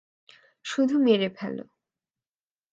[0.65, 1.63] শুধু মেরে ফেলো।